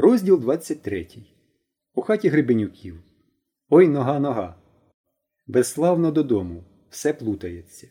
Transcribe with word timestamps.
Розділ 0.00 0.40
23. 0.40 1.08
У 1.94 2.02
хаті 2.02 2.28
Гребенюків. 2.28 3.02
Ой 3.68 3.88
нога 3.88 4.18
нога. 4.18 4.54
Безславно 5.46 6.10
додому. 6.10 6.64
Все 6.90 7.12
плутається. 7.12 7.88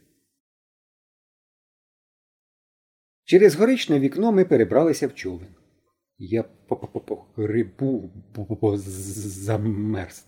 Через 3.23 3.55
горичне 3.55 3.99
вікно 3.99 4.31
ми 4.31 4.45
перебралися 4.45 5.07
в 5.07 5.15
човен. 5.15 5.55
Я 6.17 6.43
по 6.43 7.27
грибу 7.35 8.11
замерз. 8.55 10.25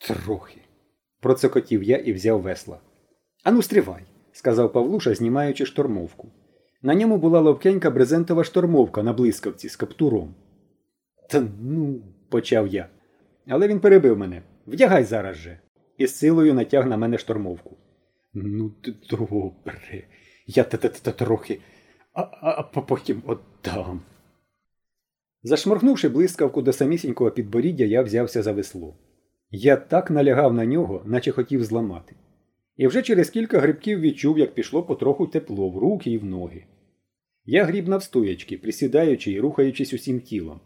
Трохи. 0.00 0.60
Процокотів 1.20 1.82
я 1.82 1.96
і 1.96 2.12
взяв 2.12 2.42
весла. 2.42 2.80
Ану, 3.44 3.62
стривай, 3.62 4.02
сказав 4.32 4.72
Павлуша, 4.72 5.14
знімаючи 5.14 5.66
штормовку. 5.66 6.32
На 6.82 6.94
ньому 6.94 7.18
була 7.18 7.40
ловкенька 7.40 7.90
брезентова 7.90 8.44
штормовка 8.44 9.02
на 9.02 9.12
блискавці 9.12 9.68
з 9.68 9.76
каптуром. 9.76 10.34
Та 11.28 11.48
ну, 11.60 12.02
почав 12.28 12.68
я. 12.68 12.88
Але 13.48 13.68
він 13.68 13.80
перебив 13.80 14.18
мене. 14.18 14.42
Вдягай 14.66 15.04
зараз 15.04 15.36
же. 15.36 15.58
І 15.98 16.06
з 16.06 16.16
силою 16.16 16.54
натяг 16.54 16.86
на 16.86 16.96
мене 16.96 17.18
штормовку. 17.18 17.76
Ну, 18.34 18.72
добре, 19.10 20.08
я 20.46 20.64
та 20.64 20.76
та 20.76 20.88
та 20.88 21.12
трохи, 21.12 21.60
а, 22.12 22.22
а 22.42 22.62
потім 22.62 23.22
отдам. 23.26 24.00
Зашморгнувши 25.42 26.08
блискавку 26.08 26.62
до 26.62 26.72
самісінького 26.72 27.30
підборіддя, 27.30 27.84
я 27.84 28.02
взявся 28.02 28.42
за 28.42 28.52
весло. 28.52 28.96
Я 29.50 29.76
так 29.76 30.10
налягав 30.10 30.54
на 30.54 30.66
нього, 30.66 31.02
наче 31.06 31.32
хотів 31.32 31.64
зламати. 31.64 32.14
І 32.76 32.86
вже 32.86 33.02
через 33.02 33.30
кілька 33.30 33.58
грибків 33.58 34.00
відчув, 34.00 34.38
як 34.38 34.54
пішло 34.54 34.82
потроху 34.82 35.26
тепло 35.26 35.70
в 35.70 35.78
руки 35.78 36.10
і 36.10 36.18
в 36.18 36.24
ноги. 36.24 36.64
Я 37.44 37.64
гріб 37.64 37.88
навстоячки, 37.88 38.58
присідаючи 38.58 39.32
і 39.32 39.40
рухаючись 39.40 39.92
усім 39.92 40.20
тілом. 40.20 40.60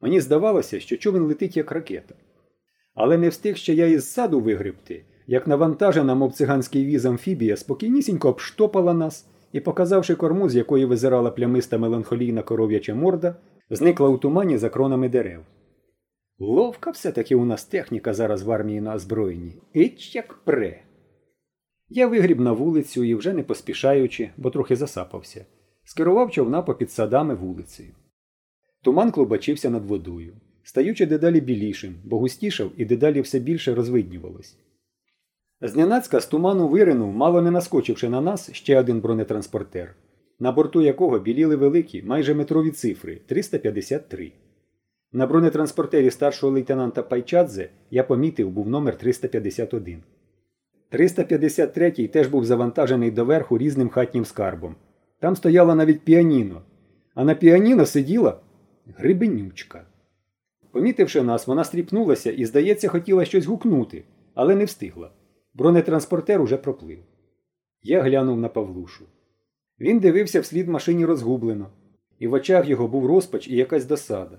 Мені 0.00 0.20
здавалося, 0.20 0.80
що 0.80 0.96
човен 0.96 1.22
летить 1.22 1.56
як 1.56 1.72
ракета. 1.72 2.14
Але 2.94 3.18
не 3.18 3.28
встиг 3.28 3.56
ще 3.56 3.74
я 3.74 3.86
із 3.86 4.12
саду 4.12 4.40
вигребти, 4.40 5.04
як 5.26 5.46
навантажена, 5.46 6.14
мов 6.14 6.32
циганський 6.32 6.84
віз 6.84 7.06
амфібія, 7.06 7.56
спокійнісінько 7.56 8.28
обштопала 8.28 8.94
нас 8.94 9.26
і, 9.52 9.60
показавши 9.60 10.14
корму, 10.14 10.48
з 10.48 10.56
якої 10.56 10.84
визирала 10.84 11.30
плямиста 11.30 11.78
меланхолійна 11.78 12.42
коров'яча 12.42 12.94
морда, 12.94 13.36
зникла 13.70 14.08
у 14.08 14.18
тумані 14.18 14.58
за 14.58 14.68
кронами 14.68 15.08
дерев. 15.08 15.40
Ловка 16.38 16.90
все-таки 16.90 17.34
у 17.34 17.44
нас 17.44 17.64
техніка 17.64 18.14
зараз 18.14 18.42
в 18.42 18.50
армії 18.50 18.80
на 18.80 18.94
озброєнні. 18.94 19.62
Іч 19.72 20.14
як 20.14 20.34
пре. 20.34 20.82
Я 21.88 22.06
вигріб 22.06 22.40
на 22.40 22.52
вулицю 22.52 23.04
і, 23.04 23.14
вже 23.14 23.32
не 23.32 23.42
поспішаючи, 23.42 24.30
бо 24.36 24.50
трохи 24.50 24.76
засапався, 24.76 25.46
скерував 25.84 26.30
човна 26.30 26.62
попід 26.62 26.90
садами 26.90 27.34
вулицею. 27.34 27.94
Туман 28.82 29.10
клубачився 29.10 29.70
над 29.70 29.84
водою, 29.84 30.32
стаючи 30.62 31.06
дедалі 31.06 31.40
білішим, 31.40 31.94
бо 32.04 32.18
густішав 32.18 32.70
і 32.76 32.84
дедалі 32.84 33.20
все 33.20 33.38
більше 33.38 33.74
розвиднювалось. 33.74 34.56
Зненацька 35.60 36.20
з 36.20 36.26
туману 36.26 36.68
виринув, 36.68 37.12
мало 37.12 37.42
не 37.42 37.50
наскочивши 37.50 38.08
на 38.08 38.20
нас, 38.20 38.52
ще 38.52 38.80
один 38.80 39.00
бронетранспортер, 39.00 39.94
на 40.38 40.52
борту 40.52 40.82
якого 40.82 41.18
біліли 41.18 41.56
великі, 41.56 42.02
майже 42.02 42.34
метрові 42.34 42.70
цифри 42.70 43.20
353. 43.26 44.32
На 45.12 45.26
бронетранспортері 45.26 46.10
старшого 46.10 46.52
лейтенанта 46.52 47.02
Пайчадзе 47.02 47.70
я 47.90 48.04
помітив 48.04 48.50
був 48.50 48.68
номер 48.68 48.98
351. 48.98 50.02
353-й 50.92 52.08
теж 52.08 52.26
був 52.26 52.44
завантажений 52.44 53.10
доверху 53.10 53.58
різним 53.58 53.88
хатнім 53.88 54.24
скарбом. 54.24 54.76
Там 55.18 55.36
стояла 55.36 55.74
навіть 55.74 56.00
піаніно, 56.00 56.62
а 57.14 57.24
на 57.24 57.34
піаніно 57.34 57.86
сиділа 57.86 58.40
грибенючка. 58.96 59.86
Помітивши 60.70 61.22
нас, 61.22 61.46
вона 61.46 61.64
стріпнулася 61.64 62.30
і, 62.30 62.44
здається, 62.44 62.88
хотіла 62.88 63.24
щось 63.24 63.46
гукнути, 63.46 64.04
але 64.34 64.54
не 64.54 64.64
встигла. 64.64 65.10
Бронетранспортер 65.54 66.42
уже 66.42 66.56
проплив. 66.56 66.98
Я 67.82 68.02
глянув 68.02 68.40
на 68.40 68.48
Павлушу. 68.48 69.04
Він 69.80 69.98
дивився 69.98 70.40
вслід 70.40 70.68
машині 70.68 71.04
розгублено, 71.04 71.70
і 72.18 72.28
в 72.28 72.32
очах 72.32 72.68
його 72.68 72.88
був 72.88 73.06
розпач 73.06 73.48
і 73.48 73.56
якась 73.56 73.84
досада. 73.84 74.38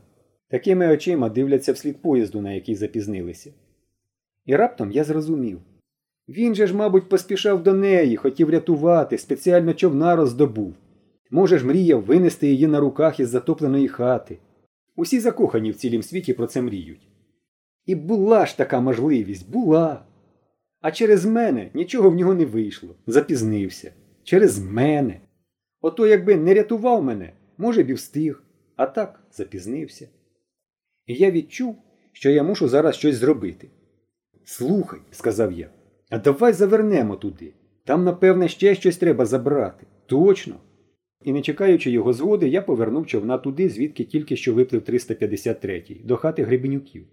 Такими 0.50 0.94
очима 0.94 1.30
дивляться 1.30 1.74
вслід 1.74 2.02
поїзду, 2.02 2.42
на 2.42 2.54
який 2.54 2.76
запізнилися. 2.76 3.54
І 4.46 4.56
раптом 4.56 4.92
я 4.92 5.04
зрозумів. 5.04 5.60
Він 6.30 6.56
же 6.56 6.68
ж, 6.68 6.76
мабуть, 6.76 7.10
поспішав 7.10 7.64
до 7.64 7.74
неї, 7.74 8.16
хотів 8.18 8.50
рятувати, 8.50 9.18
спеціально 9.18 9.74
човна 9.74 10.16
роздобув. 10.16 10.74
Може 11.32 11.58
ж, 11.58 11.66
мріяв 11.66 12.02
винести 12.02 12.48
її 12.48 12.68
на 12.68 12.80
руках 12.80 13.20
із 13.20 13.30
затопленої 13.30 13.88
хати. 13.88 14.38
Усі 14.96 15.20
закохані 15.20 15.72
в 15.72 15.76
цілім 15.76 16.04
світі 16.04 16.34
про 16.34 16.48
це 16.48 16.62
мріють. 16.62 17.08
І 17.86 17.96
була 17.96 18.46
ж 18.46 18.58
така 18.58 18.82
можливість, 18.82 19.50
була. 19.52 20.06
А 20.82 20.92
через 20.92 21.26
мене 21.26 21.72
нічого 21.74 22.10
в 22.10 22.16
нього 22.16 22.34
не 22.34 22.46
вийшло, 22.46 22.96
запізнився. 23.08 23.94
Через 24.24 24.60
мене. 24.60 25.22
Ото 25.82 26.08
якби 26.08 26.36
не 26.36 26.54
рятував 26.54 27.04
мене, 27.04 27.34
може 27.58 27.84
б 27.84 27.90
і 27.90 27.94
встиг, 27.94 28.44
а 28.76 28.86
так 28.86 29.24
запізнився. 29.32 30.10
І 31.06 31.14
я 31.14 31.32
відчув, 31.32 31.76
що 32.12 32.30
я 32.30 32.44
мушу 32.44 32.68
зараз 32.68 32.96
щось 32.96 33.16
зробити. 33.16 33.70
Слухай, 34.44 35.00
сказав 35.12 35.52
я, 35.52 35.70
а 36.10 36.18
давай 36.18 36.54
завернемо 36.54 37.16
туди. 37.16 37.54
Там, 37.86 38.04
напевне, 38.04 38.48
ще 38.48 38.76
щось 38.76 38.98
треба 38.98 39.26
забрати. 39.26 39.88
Точно. 40.06 40.56
І 41.24 41.34
не 41.34 41.42
чекаючи 41.42 41.92
його 41.92 42.14
згоди, 42.14 42.50
я 42.50 42.62
повернув 42.62 43.08
човна 43.08 43.38
туди, 43.38 43.70
звідки 43.70 44.04
тільки 44.04 44.36
що 44.36 44.54
виплив 44.54 44.82
353-й, 44.82 46.04
до 46.04 46.16
хати 46.16 46.44
Гребенюків. 46.44 47.08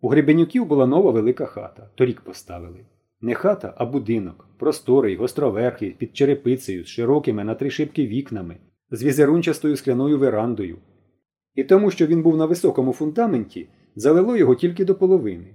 У 0.00 0.08
Гребенюків 0.08 0.66
була 0.66 0.86
нова 0.86 1.10
велика 1.10 1.46
хата, 1.46 1.90
торік 1.94 2.20
поставили. 2.20 2.86
Не 3.20 3.34
хата, 3.34 3.74
а 3.76 3.86
будинок, 3.86 4.48
просторий, 4.58 5.16
гостроверхий, 5.16 5.90
під 5.90 6.16
черепицею, 6.16 6.84
з 6.84 6.86
широкими 6.86 7.44
на 7.44 7.54
три 7.54 7.70
шибки 7.70 8.06
вікнами, 8.06 8.56
з 8.90 9.02
візерунчастою 9.02 9.76
скляною 9.76 10.18
верандою. 10.18 10.78
І 11.54 11.64
тому, 11.64 11.90
що 11.90 12.06
він 12.06 12.22
був 12.22 12.36
на 12.36 12.46
високому 12.46 12.92
фундаменті, 12.92 13.68
залило 13.96 14.36
його 14.36 14.54
тільки 14.54 14.84
до 14.84 14.94
половини. 14.94 15.54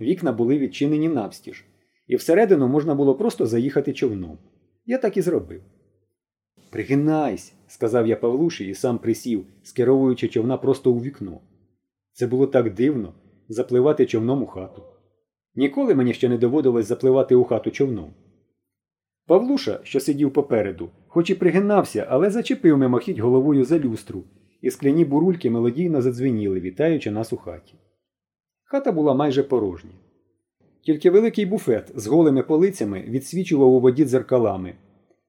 Вікна 0.00 0.32
були 0.32 0.58
відчинені 0.58 1.08
навстіж, 1.08 1.64
і 2.06 2.16
всередину 2.16 2.68
можна 2.68 2.94
було 2.94 3.14
просто 3.14 3.46
заїхати 3.46 3.92
човном. 3.92 4.38
Я 4.86 4.98
так 4.98 5.16
і 5.16 5.22
зробив. 5.22 5.62
Пригинайся, 6.74 7.52
сказав 7.66 8.06
я 8.06 8.16
Павлуші 8.16 8.66
і 8.66 8.74
сам 8.74 8.98
присів, 8.98 9.44
скеровуючи 9.62 10.28
човна 10.28 10.56
просто 10.56 10.92
у 10.92 11.00
вікно. 11.00 11.40
Це 12.12 12.26
було 12.26 12.46
так 12.46 12.74
дивно 12.74 13.12
запливати 13.48 14.06
човном 14.06 14.42
у 14.42 14.46
хату. 14.46 14.82
Ніколи 15.54 15.94
мені 15.94 16.14
ще 16.14 16.28
не 16.28 16.38
доводилось 16.38 16.86
запливати 16.86 17.34
у 17.34 17.44
хату 17.44 17.70
човном. 17.70 18.10
Павлуша, 19.26 19.80
що 19.82 20.00
сидів 20.00 20.32
попереду, 20.32 20.90
хоч 21.06 21.30
і 21.30 21.34
пригинався, 21.34 22.06
але 22.10 22.30
зачепив 22.30 22.78
мимохідь 22.78 23.18
головою 23.18 23.64
за 23.64 23.78
люстру, 23.78 24.24
і 24.60 24.70
скляні 24.70 25.04
бурульки 25.04 25.50
мелодійно 25.50 26.02
задзвеніли, 26.02 26.60
вітаючи 26.60 27.10
нас 27.10 27.32
у 27.32 27.36
хаті. 27.36 27.74
Хата 28.64 28.92
була 28.92 29.14
майже 29.14 29.42
порожня. 29.42 29.94
Тільки 30.82 31.10
великий 31.10 31.46
буфет 31.46 31.92
з 31.94 32.06
голими 32.06 32.42
полицями 32.42 33.04
відсвічував 33.08 33.72
у 33.72 33.80
воді 33.80 34.04
дзеркалами, 34.04 34.74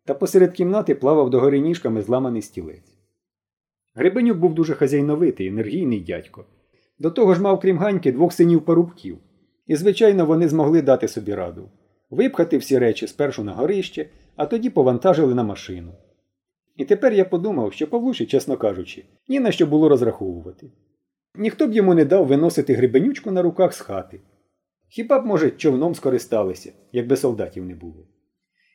та 0.05 0.13
посеред 0.13 0.53
кімнати 0.53 0.95
плавав 0.95 1.29
догори 1.29 1.59
ніжками 1.59 2.01
зламаний 2.01 2.41
стілець. 2.41 2.97
Гребенюк 3.95 4.37
був 4.37 4.53
дуже 4.53 4.73
хазяйновитий, 4.73 5.47
енергійний 5.47 5.99
дядько. 5.99 6.45
До 6.99 7.11
того 7.11 7.35
ж 7.35 7.41
мав 7.41 7.59
крім 7.59 7.77
ганьки 7.77 8.11
двох 8.11 8.33
синів 8.33 8.65
парубків, 8.65 9.17
і, 9.67 9.75
звичайно, 9.75 10.25
вони 10.25 10.47
змогли 10.47 10.81
дати 10.81 11.07
собі 11.07 11.35
раду 11.35 11.69
випхати 12.09 12.57
всі 12.57 12.77
речі 12.77 13.07
спершу 13.07 13.43
на 13.43 13.53
горище, 13.53 14.09
а 14.35 14.45
тоді 14.45 14.69
повантажили 14.69 15.35
на 15.35 15.43
машину. 15.43 15.91
І 16.75 16.85
тепер 16.85 17.13
я 17.13 17.25
подумав, 17.25 17.73
що 17.73 17.87
Павлуші, 17.87 18.25
чесно 18.25 18.57
кажучи, 18.57 19.05
ні 19.27 19.39
на 19.39 19.51
що 19.51 19.65
було 19.65 19.89
розраховувати. 19.89 20.71
Ніхто 21.35 21.67
б 21.67 21.73
йому 21.73 21.93
не 21.93 22.05
дав 22.05 22.27
виносити 22.27 22.73
грибенючку 22.73 23.31
на 23.31 23.41
руках 23.41 23.73
з 23.73 23.79
хати. 23.79 24.21
Хіба 24.87 25.19
б, 25.19 25.25
може, 25.25 25.51
човном 25.51 25.95
скористалися, 25.95 26.73
якби 26.91 27.15
солдатів 27.15 27.65
не 27.65 27.75
було. 27.75 28.07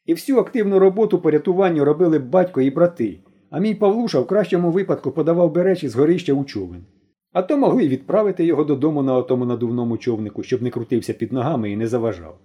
І 0.06 0.14
всю 0.14 0.38
активну 0.38 0.78
роботу 0.78 1.18
по 1.18 1.30
рятуванню 1.30 1.84
робили 1.84 2.18
батько 2.18 2.60
і 2.60 2.70
брати, 2.70 3.20
а 3.50 3.60
мій 3.60 3.74
Павлуша 3.74 4.20
в 4.20 4.26
кращому 4.26 4.70
випадку 4.70 5.10
подавав 5.10 5.52
би 5.52 5.62
речі 5.62 5.88
з 5.88 5.96
горища 5.96 6.32
у 6.32 6.44
човен. 6.44 6.84
А 7.32 7.42
то 7.42 7.56
могли 7.56 7.88
відправити 7.88 8.44
його 8.44 8.64
додому 8.64 9.02
на 9.02 9.14
отому 9.14 9.44
надувному 9.44 9.98
човнику, 9.98 10.42
щоб 10.42 10.62
не 10.62 10.70
крутився 10.70 11.12
під 11.12 11.32
ногами 11.32 11.70
і 11.70 11.76
не 11.76 11.86
заважав. 11.86 12.38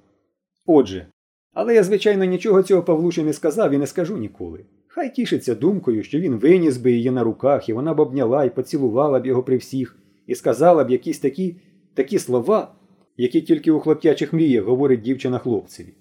Отже, 0.65 1.07
але 1.53 1.75
я, 1.75 1.83
звичайно, 1.83 2.25
нічого 2.25 2.63
цього 2.63 2.83
Павлуші 2.83 3.23
не 3.23 3.33
сказав 3.33 3.73
і 3.73 3.77
не 3.77 3.87
скажу 3.87 4.17
ніколи. 4.17 4.65
Хай 4.87 5.13
тішиться 5.13 5.55
думкою, 5.55 6.03
що 6.03 6.19
він 6.19 6.35
виніс 6.35 6.77
би 6.77 6.91
її 6.91 7.11
на 7.11 7.23
руках, 7.23 7.69
і 7.69 7.73
вона 7.73 7.93
б 7.93 7.99
обняла 7.99 8.45
і 8.45 8.55
поцілувала 8.55 9.19
б 9.19 9.25
його 9.25 9.43
при 9.43 9.57
всіх, 9.57 9.97
і 10.27 10.35
сказала 10.35 10.83
б 10.83 10.89
якісь 10.89 11.19
такі 11.19 11.55
такі 11.93 12.19
слова, 12.19 12.75
які 13.17 13.41
тільки 13.41 13.71
у 13.71 13.79
хлоп'ячих 13.79 14.33
мріях 14.33 14.63
говорить 14.63 15.01
дівчина 15.01 15.39
хлопцеві. 15.39 15.93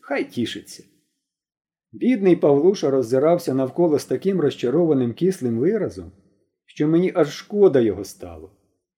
Хай 0.00 0.24
тішиться. 0.24 0.84
Бідний 1.94 2.36
Павлуша 2.36 2.90
роззирався 2.90 3.54
навколо 3.54 3.98
з 3.98 4.04
таким 4.04 4.40
розчарованим 4.40 5.12
кислим 5.12 5.58
виразом, 5.58 6.12
що 6.66 6.88
мені 6.88 7.12
аж 7.14 7.28
шкода 7.28 7.80
його 7.80 8.04
стало. 8.04 8.50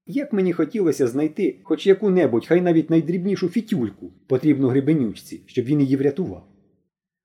Як 0.06 0.32
мені 0.32 0.52
хотілося 0.52 1.06
знайти 1.06 1.60
хоч 1.64 1.86
яку-небудь, 1.86 2.46
хай 2.46 2.60
навіть 2.60 2.90
найдрібнішу 2.90 3.48
фітюльку, 3.48 4.12
потрібну 4.26 4.68
грибенючці, 4.68 5.42
щоб 5.46 5.64
він 5.64 5.80
її 5.80 5.96
врятував. 5.96 6.46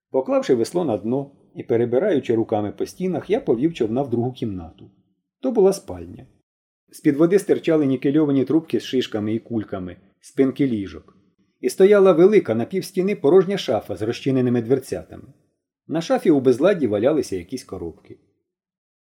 Поклавши 0.10 0.56
весло 0.56 0.86
на 0.86 0.98
дно 0.98 1.32
і 1.56 1.64
перебираючи 1.64 2.36
руками 2.36 2.72
по 2.72 2.86
стінах, 2.86 3.30
я 3.30 3.40
повів 3.40 3.74
човна 3.74 4.02
в 4.02 4.10
другу 4.10 4.32
кімнату. 4.32 4.92
То 5.42 5.52
була 5.52 5.74
спальня. 5.74 6.28
З-під 6.90 7.16
води 7.16 7.40
стирчали 7.40 7.86
нікельовані 7.86 8.46
трубки 8.46 8.80
з 8.80 8.84
шишками 8.84 9.34
і 9.34 9.40
кульками, 9.40 9.98
спинки 10.20 10.68
ліжок. 10.68 11.18
І 11.60 11.70
стояла 11.70 12.12
велика 12.12 12.56
на 12.56 12.66
півстіни 12.66 13.16
порожня 13.16 13.58
шафа 13.58 13.96
з 13.96 14.02
розчиненими 14.02 14.62
дверцятами. 14.62 15.24
На 15.92 16.02
шафі 16.02 16.32
у 16.32 16.40
безладді 16.40 16.88
валялися 16.88 17.36
якісь 17.36 17.64
коробки. 17.64 18.18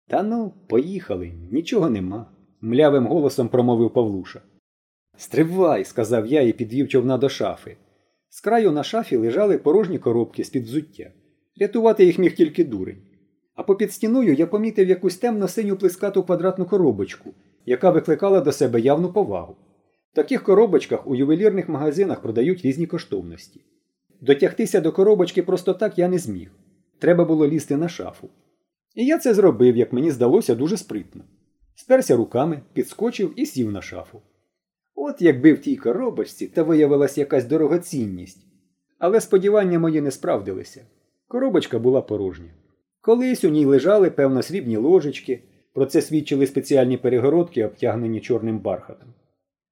Та 0.08 0.24
ну, 0.24 0.54
поїхали, 0.68 1.32
нічого 1.52 1.90
нема, 1.90 2.32
млявим 2.62 3.08
голосом 3.08 3.50
промовив 3.50 3.94
Павлуша. 3.94 4.42
Стривай, 5.18 5.86
сказав 5.86 6.28
я 6.28 6.42
і 6.42 6.54
підвів 6.54 6.88
човна 6.88 7.18
до 7.18 7.30
шафи. 7.30 7.78
З 8.30 8.42
краю 8.42 8.72
на 8.72 8.84
шафі 8.84 9.18
лежали 9.18 9.58
порожні 9.58 10.00
коробки 10.00 10.44
з-під 10.44 10.64
взуття. 10.64 11.12
Рятувати 11.60 12.06
їх 12.06 12.20
міг 12.20 12.36
тільки 12.36 12.64
дурень. 12.64 13.02
А 13.56 13.64
попід 13.64 13.94
стіною 13.94 14.34
я 14.34 14.48
помітив 14.48 14.90
якусь 14.90 15.18
темно 15.18 15.48
синю 15.48 15.76
плескату 15.76 16.24
квадратну 16.24 16.66
коробочку, 16.66 17.34
яка 17.66 17.92
викликала 17.92 18.42
до 18.42 18.52
себе 18.52 18.80
явну 18.80 19.14
повагу. 19.14 19.56
В 20.12 20.16
таких 20.16 20.44
коробочках 20.44 21.08
у 21.08 21.16
ювелірних 21.16 21.70
магазинах 21.70 22.22
продають 22.22 22.62
різні 22.62 22.88
коштовності. 22.88 23.62
Дотягтися 24.22 24.82
до 24.82 24.92
коробочки 24.92 25.44
просто 25.44 25.74
так 25.74 25.98
я 25.98 26.08
не 26.08 26.18
зміг. 26.18 26.52
Треба 27.00 27.26
було 27.26 27.48
лізти 27.48 27.78
на 27.78 27.90
шафу. 27.90 28.30
І 28.96 29.06
я 29.06 29.18
це 29.18 29.34
зробив, 29.34 29.78
як 29.78 29.94
мені 29.94 30.12
здалося, 30.12 30.56
дуже 30.56 30.78
спритно. 30.78 31.24
Сперся 31.76 32.16
руками, 32.16 32.62
підскочив 32.74 33.34
і 33.36 33.46
сів 33.46 33.72
на 33.72 33.82
шафу. 33.82 34.22
От 34.96 35.22
якби 35.22 35.54
в 35.54 35.62
тій 35.62 35.76
коробочці 35.76 36.48
та 36.48 36.64
виявилась 36.64 37.18
якась 37.18 37.46
дорогоцінність. 37.46 38.46
Але 39.00 39.22
сподівання 39.22 39.80
мої 39.80 40.02
не 40.02 40.12
справдилися. 40.12 40.86
Коробочка 41.28 41.80
була 41.80 42.02
порожня. 42.02 42.50
Колись 43.02 43.44
у 43.44 43.50
ній 43.50 43.66
лежали, 43.66 44.10
певно, 44.10 44.42
срібні 44.42 44.78
ложечки, 44.78 45.44
про 45.74 45.86
це 45.86 46.02
свідчили 46.02 46.48
спеціальні 46.48 46.98
перегородки, 46.98 47.66
обтягнені 47.66 48.20
чорним 48.22 48.60
бархатом. 48.60 49.10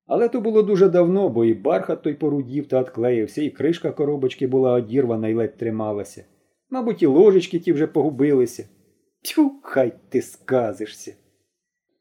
Але 0.05 0.29
то 0.29 0.41
було 0.41 0.61
дуже 0.63 0.89
давно, 0.89 1.29
бо 1.29 1.45
і 1.45 1.53
бархат 1.53 2.01
той 2.01 2.13
порудів 2.13 2.67
та 2.67 2.81
отклеївся, 2.81 3.41
і 3.41 3.49
кришка 3.49 3.91
коробочки 3.91 4.47
була 4.47 4.71
одірвана 4.71 5.27
і 5.27 5.33
ледь 5.33 5.57
трималася. 5.57 6.25
Мабуть, 6.69 7.03
і 7.03 7.05
ложечки 7.05 7.59
ті 7.59 7.73
вже 7.73 7.87
погубилися. 7.87 8.69
Тю, 9.21 9.51
хай 9.63 9.93
ти 10.09 10.21
сказишся. 10.21 11.15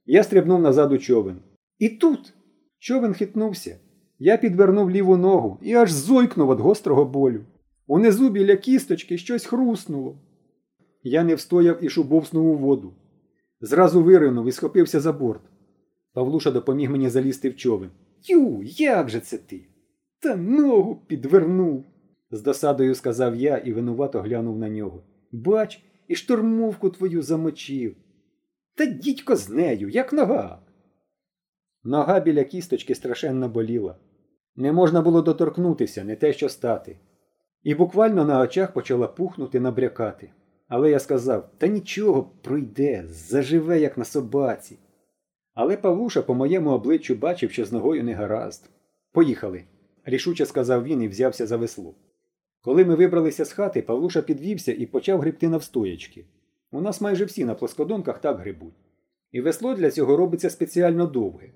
Я 0.06 0.22
стрибнув 0.22 0.60
назад 0.60 0.92
у 0.92 0.98
човен. 0.98 1.36
І 1.78 1.88
тут 1.88 2.34
човен 2.78 3.14
хитнувся. 3.14 3.78
Я 4.18 4.36
підвернув 4.36 4.90
ліву 4.90 5.16
ногу 5.16 5.58
і 5.62 5.74
аж 5.74 5.92
зойкнув 5.92 6.52
від 6.52 6.60
гострого 6.60 7.04
болю. 7.04 7.44
Унизу 7.86 8.28
біля 8.28 8.56
кісточки 8.56 9.18
щось 9.18 9.46
хруснуло. 9.46 10.18
Я 11.02 11.24
не 11.24 11.34
встояв 11.34 11.84
і 11.84 11.88
шубовснув 11.88 12.46
у 12.46 12.56
воду. 12.56 12.92
Зразу 13.60 14.02
виринув 14.02 14.46
і 14.46 14.52
схопився 14.52 15.00
за 15.00 15.12
борт. 15.12 15.42
Павлуша 16.12 16.50
допоміг 16.50 16.90
мені 16.90 17.08
залізти 17.08 17.50
в 17.50 17.56
човен. 17.56 17.90
Ю, 18.22 18.62
як 18.64 19.08
же 19.08 19.20
це 19.20 19.38
ти? 19.38 19.60
Та 20.20 20.36
ногу 20.36 21.02
підвернув, 21.06 21.84
з 22.30 22.42
досадою 22.42 22.94
сказав 22.94 23.36
я 23.36 23.56
і 23.56 23.72
винувато 23.72 24.20
глянув 24.20 24.58
на 24.58 24.68
нього. 24.68 25.02
Бач, 25.32 25.82
і 26.08 26.14
штурмовку 26.14 26.90
твою 26.90 27.22
замочив. 27.22 27.96
Та 28.74 28.86
дідько 28.86 29.36
з 29.36 29.50
нею, 29.50 29.88
як 29.88 30.12
нога. 30.12 30.62
Нога 31.84 32.20
біля 32.20 32.44
кісточки 32.44 32.94
страшенно 32.94 33.48
боліла. 33.48 33.96
Не 34.56 34.72
можна 34.72 35.02
було 35.02 35.22
доторкнутися, 35.22 36.04
не 36.04 36.16
те 36.16 36.32
що 36.32 36.48
стати. 36.48 36.98
І 37.62 37.74
буквально 37.74 38.24
на 38.24 38.40
очах 38.40 38.72
почала 38.72 39.06
пухнути 39.08 39.60
набрякати. 39.60 40.30
Але 40.68 40.90
я 40.90 40.98
сказав 40.98 41.50
та 41.58 41.66
нічого, 41.66 42.30
пройде, 42.42 43.04
заживе, 43.08 43.80
як 43.80 43.98
на 43.98 44.04
собаці. 44.04 44.78
Але 45.54 45.76
Павлуша 45.76 46.22
по 46.22 46.34
моєму 46.34 46.70
обличчю 46.70 47.14
бачив, 47.14 47.50
що 47.50 47.64
з 47.64 47.72
ногою 47.72 48.04
не 48.04 48.14
гаразд. 48.14 48.70
Поїхали, 49.12 49.64
рішуче 50.04 50.46
сказав 50.46 50.84
він 50.84 51.02
і 51.02 51.08
взявся 51.08 51.46
за 51.46 51.56
весло. 51.56 51.94
Коли 52.66 52.84
ми 52.84 52.94
вибралися 52.94 53.44
з 53.44 53.52
хати, 53.52 53.82
Павлуша 53.82 54.22
підвівся 54.22 54.72
і 54.72 54.86
почав 54.86 55.20
гребти 55.20 55.48
навстоячки. 55.48 56.24
У 56.70 56.80
нас 56.80 57.00
майже 57.00 57.24
всі 57.24 57.44
на 57.44 57.54
плоскодонках 57.54 58.20
так 58.20 58.38
грибуть. 58.38 58.74
І 59.32 59.40
весло 59.40 59.74
для 59.74 59.90
цього 59.90 60.16
робиться 60.16 60.50
спеціально 60.50 61.06
довге. 61.06 61.48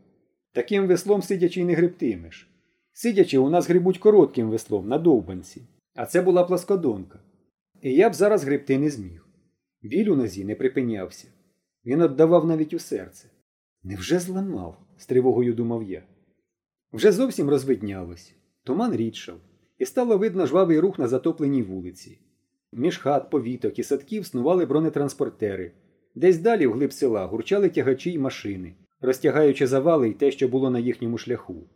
Таким 0.52 0.86
веслом 0.86 1.22
сидячи 1.22 1.60
й 1.60 1.64
не 1.64 1.74
гребтимеш. 1.74 2.50
Сидячи, 2.92 3.38
у 3.38 3.50
нас 3.50 3.68
грибуть 3.68 3.98
коротким 3.98 4.50
веслом 4.50 4.88
на 4.88 4.98
довбанці, 4.98 5.62
а 5.94 6.06
це 6.06 6.22
була 6.22 6.44
плоскодонка. 6.44 7.18
І 7.82 7.94
я 7.94 8.10
б 8.10 8.14
зараз 8.14 8.44
гребти 8.44 8.78
не 8.78 8.90
зміг. 8.90 9.26
Біль 9.82 10.08
у 10.08 10.16
нозі 10.16 10.44
не 10.44 10.54
припинявся. 10.54 11.28
Він 11.86 12.04
віддавав 12.04 12.46
навіть 12.46 12.74
у 12.74 12.78
серце. 12.78 13.28
Невже 13.82 14.18
зламав? 14.18 14.78
з 14.96 15.06
тривогою 15.06 15.54
думав 15.54 15.82
я. 15.82 16.02
Вже 16.92 17.12
зовсім 17.12 17.48
розвиднялось. 17.48 18.34
Туман 18.64 18.96
рідшав, 18.96 19.40
і 19.80 19.86
стало 19.86 20.18
видно 20.18 20.46
жвавий 20.46 20.80
рух 20.80 20.98
на 20.98 21.08
затопленій 21.08 21.62
вулиці. 21.62 22.18
Між 22.72 22.98
хат, 22.98 23.30
повіток 23.30 23.78
і 23.78 23.82
садків 23.82 24.26
снували 24.26 24.66
бронетранспортери. 24.66 25.72
Десь 26.14 26.38
далі, 26.38 26.66
вглиб 26.66 26.92
села, 26.92 27.26
гурчали 27.26 27.68
тягачі 27.68 28.12
й 28.12 28.18
машини, 28.18 28.74
розтягаючи 29.00 29.66
завали 29.66 30.08
й 30.08 30.12
те, 30.12 30.30
що 30.30 30.48
було 30.48 30.70
на 30.70 30.78
їхньому 30.78 31.18
шляху. 31.18 31.68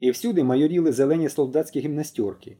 І 0.00 0.10
всюди 0.10 0.44
майоріли 0.44 0.92
зелені 0.92 1.28
солдатські 1.28 1.80
гімнастерки. 1.80 2.56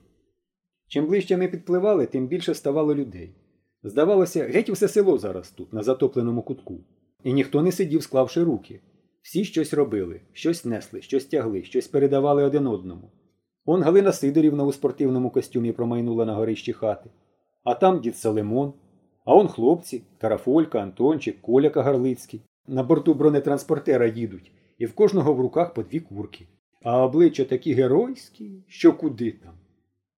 Чим 0.88 1.06
ближче 1.06 1.36
ми 1.36 1.48
підпливали, 1.48 2.06
тим 2.06 2.26
більше 2.26 2.54
ставало 2.54 2.94
людей. 2.94 3.34
Здавалося, 3.82 4.44
геть 4.44 4.70
усе 4.70 4.88
село 4.88 5.18
зараз 5.18 5.50
тут, 5.50 5.72
на 5.72 5.82
затопленому 5.82 6.42
кутку. 6.42 6.84
І 7.24 7.32
ніхто 7.32 7.62
не 7.62 7.72
сидів, 7.72 8.02
склавши 8.02 8.42
руки. 8.42 8.80
Всі 9.22 9.44
щось 9.44 9.74
робили, 9.74 10.20
щось 10.32 10.64
несли, 10.64 11.02
щось 11.02 11.24
тягли, 11.24 11.62
щось 11.62 11.88
передавали 11.88 12.44
один 12.44 12.66
одному. 12.66 13.10
Он 13.66 13.82
Галина 13.82 14.12
Сидорівна 14.12 14.64
у 14.64 14.72
спортивному 14.72 15.30
костюмі 15.30 15.72
промайнула 15.72 16.24
на 16.24 16.34
горищі 16.34 16.72
хати. 16.72 17.10
А 17.64 17.74
там 17.74 18.00
дід 18.00 18.16
Салимон. 18.16 18.72
А 19.24 19.34
он 19.34 19.48
хлопці, 19.48 20.02
Карафолька, 20.20 20.80
Антончик, 20.80 21.40
Коля 21.40 21.70
Кагарлицький. 21.70 22.40
На 22.66 22.82
борту 22.82 23.14
бронетранспортера 23.14 24.06
їдуть, 24.06 24.52
і 24.78 24.86
в 24.86 24.92
кожного 24.92 25.34
в 25.34 25.40
руках 25.40 25.74
по 25.74 25.82
дві 25.82 26.00
курки. 26.00 26.46
А 26.82 27.04
обличчя 27.04 27.44
такі 27.44 27.72
геройські, 27.72 28.64
що 28.68 28.92
куди 28.92 29.32
там. 29.32 29.52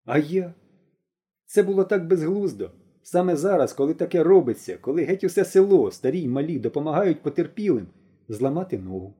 А 0.05 0.17
я? 0.17 0.53
Це 1.45 1.63
було 1.63 1.83
так 1.83 2.07
безглуздо. 2.07 2.71
Саме 3.03 3.35
зараз, 3.35 3.73
коли 3.73 3.93
таке 3.93 4.23
робиться, 4.23 4.77
коли 4.81 5.03
геть 5.03 5.23
усе 5.23 5.45
село, 5.45 5.91
старі 5.91 6.19
й 6.19 6.27
малі, 6.27 6.59
допомагають 6.59 7.21
потерпілим 7.21 7.87
зламати 8.29 8.77
ногу. 8.77 9.13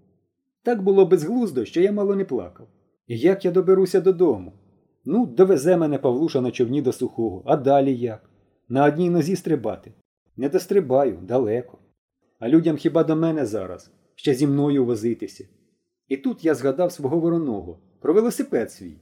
Так 0.63 0.83
було 0.83 1.05
безглуздо, 1.05 1.65
що 1.65 1.81
я 1.81 1.91
мало 1.91 2.15
не 2.15 2.25
плакав. 2.25 2.67
І 3.07 3.17
як 3.17 3.45
я 3.45 3.51
доберуся 3.51 4.01
додому? 4.01 4.53
Ну, 5.05 5.25
довезе 5.25 5.77
мене 5.77 5.97
Павлуша 5.97 6.41
на 6.41 6.51
човні 6.51 6.81
до 6.81 6.91
сухого, 6.91 7.43
а 7.45 7.57
далі 7.57 7.95
як? 7.95 8.29
На 8.69 8.85
одній 8.85 9.09
нозі 9.09 9.35
стрибати. 9.35 9.93
Не 10.37 10.49
дострибаю, 10.49 11.19
далеко. 11.21 11.77
А 12.39 12.49
людям 12.49 12.77
хіба 12.77 13.03
до 13.03 13.15
мене 13.15 13.45
зараз, 13.45 13.91
ще 14.15 14.33
зі 14.33 14.47
мною 14.47 14.85
возитися. 14.85 15.47
І 16.07 16.17
тут 16.17 16.45
я 16.45 16.55
згадав 16.55 16.91
свого 16.91 17.19
вороного, 17.19 17.79
про 18.01 18.13
велосипед 18.13 18.71
свій. 18.71 18.97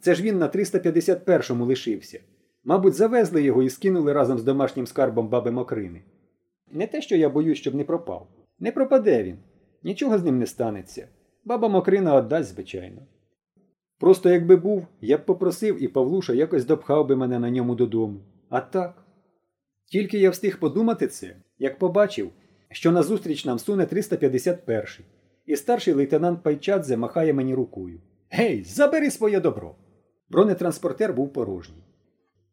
Це 0.00 0.14
ж 0.14 0.22
він 0.22 0.38
на 0.38 0.48
351-му 0.48 1.64
лишився. 1.64 2.20
Мабуть, 2.64 2.94
завезли 2.94 3.42
його 3.42 3.62
і 3.62 3.70
скинули 3.70 4.12
разом 4.12 4.38
з 4.38 4.44
домашнім 4.44 4.86
скарбом 4.86 5.28
баби 5.28 5.50
Мокрини. 5.50 6.02
Не 6.72 6.86
те, 6.86 7.02
що 7.02 7.16
я 7.16 7.28
боюсь, 7.28 7.58
щоб 7.58 7.74
не 7.74 7.84
пропав. 7.84 8.28
Не 8.58 8.72
пропаде 8.72 9.22
він. 9.22 9.38
Нічого 9.82 10.18
з 10.18 10.24
ним 10.24 10.38
не 10.38 10.46
станеться. 10.46 11.08
Баба 11.44 11.68
Мокрина 11.68 12.20
віддасть, 12.20 12.54
звичайно. 12.54 13.02
Просто 14.04 14.30
якби 14.30 14.56
був, 14.56 14.86
я 15.00 15.18
б 15.18 15.26
попросив 15.26 15.82
і 15.82 15.88
Павлуша 15.88 16.32
якось 16.32 16.64
допхав 16.64 17.06
би 17.06 17.16
мене 17.16 17.38
на 17.38 17.50
ньому 17.50 17.74
додому. 17.74 18.20
А 18.48 18.60
так. 18.60 19.04
Тільки 19.86 20.18
я 20.18 20.30
встиг 20.30 20.58
подумати 20.58 21.06
це, 21.06 21.36
як 21.58 21.78
побачив, 21.78 22.30
що 22.70 22.92
назустріч 22.92 23.44
нам 23.44 23.58
суне 23.58 23.84
351-й, 23.84 25.04
і 25.46 25.56
старший 25.56 25.94
лейтенант 25.94 26.42
Пайчадзе 26.42 26.96
махає 26.96 27.32
мені 27.32 27.54
рукою. 27.54 28.00
Гей, 28.30 28.64
забери 28.64 29.10
своє 29.10 29.40
добро! 29.40 29.74
Бронетранспортер 30.30 31.14
був 31.14 31.32
порожній. 31.32 31.84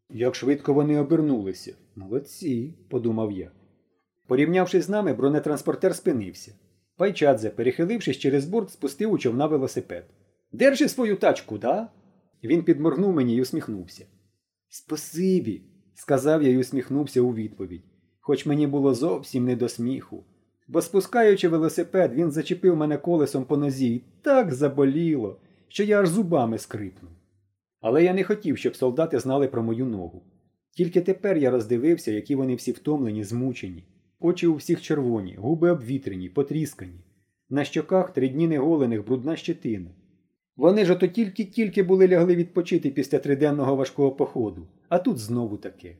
Як 0.09 0.35
швидко 0.35 0.73
вони 0.73 0.99
обернулися. 0.99 1.73
Молодці, 1.95 2.73
подумав 2.89 3.31
я. 3.31 3.51
Порівнявши 4.27 4.81
з 4.81 4.89
нами, 4.89 5.13
бронетранспортер 5.13 5.95
спинився. 5.95 6.53
Пайчадзе, 6.97 7.49
перехилившись 7.49 8.17
через 8.17 8.45
борт, 8.45 8.71
спустив 8.71 9.11
у 9.11 9.17
човна 9.17 9.47
велосипед. 9.47 10.05
Держи 10.51 10.89
свою 10.89 11.15
тачку, 11.15 11.57
да? 11.57 11.89
Він 12.43 12.63
підморгнув 12.63 13.13
мені 13.13 13.35
і 13.35 13.41
усміхнувся. 13.41 14.05
Спасибі, 14.69 15.61
сказав 15.93 16.43
я 16.43 16.49
і 16.49 16.57
усміхнувся 16.57 17.21
у 17.21 17.33
відповідь, 17.33 17.83
хоч 18.19 18.45
мені 18.45 18.67
було 18.67 18.93
зовсім 18.93 19.45
не 19.45 19.55
до 19.55 19.69
сміху. 19.69 20.23
Бо 20.67 20.81
спускаючи 20.81 21.47
велосипед, 21.47 22.13
він 22.13 22.31
зачепив 22.31 22.75
мене 22.75 22.97
колесом 22.97 23.45
по 23.45 23.57
нозі 23.57 23.95
і 23.95 24.03
так 24.21 24.53
заболіло, 24.53 25.39
що 25.67 25.83
я 25.83 26.01
аж 26.01 26.09
зубами 26.09 26.57
скрипнув. 26.57 27.11
Але 27.81 28.03
я 28.03 28.13
не 28.13 28.23
хотів, 28.23 28.57
щоб 28.57 28.75
солдати 28.75 29.19
знали 29.19 29.47
про 29.47 29.63
мою 29.63 29.85
ногу. 29.85 30.23
Тільки 30.71 31.01
тепер 31.01 31.37
я 31.37 31.51
роздивився, 31.51 32.11
які 32.11 32.35
вони 32.35 32.55
всі 32.55 32.71
втомлені, 32.71 33.23
змучені, 33.23 33.83
очі 34.19 34.47
у 34.47 34.55
всіх 34.55 34.81
червоні, 34.81 35.35
губи 35.35 35.71
обвітрені, 35.71 36.29
потріскані. 36.29 36.99
На 37.49 37.63
щоках 37.63 38.13
три 38.13 38.29
дні 38.29 38.47
неголених 38.47 39.05
брудна 39.05 39.35
щетина. 39.35 39.89
Вони 40.61 40.85
ж 40.85 40.93
ото 40.93 41.07
тільки-тільки 41.07 41.83
були 41.83 42.07
лягли 42.07 42.35
відпочити 42.35 42.89
після 42.89 43.19
триденного 43.19 43.75
важкого 43.75 44.11
походу, 44.11 44.67
а 44.89 44.99
тут 44.99 45.17
знову 45.17 45.57
таке. 45.57 45.97